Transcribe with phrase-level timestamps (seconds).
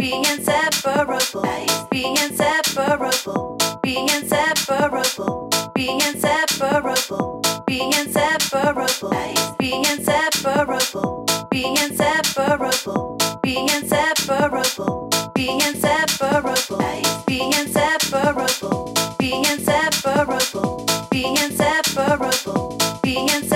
[0.00, 1.44] Be inseparable.
[1.90, 3.58] Be inseparable.
[3.82, 5.50] Be inseparable.
[5.74, 7.42] Be inseparable.
[7.66, 9.52] Be inseparable.
[9.58, 11.26] Be inseparable.
[11.50, 13.18] Be inseparable.
[13.42, 15.08] Be inseparable.
[15.34, 16.80] Be inseparable.
[17.26, 18.94] Be inseparable.
[19.18, 20.86] Be inseparable.
[21.10, 22.78] Be inseparable.
[23.02, 23.49] Be inseparable.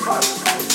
[0.00, 0.69] Private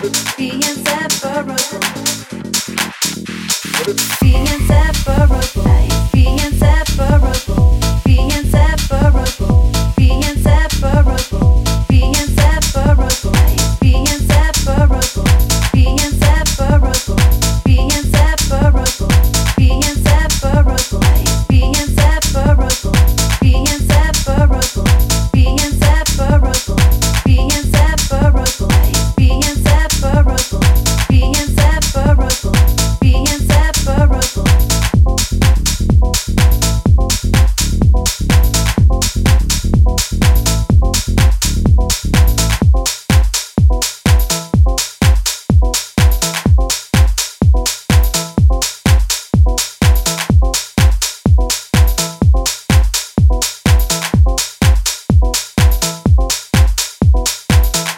[0.00, 0.77] Being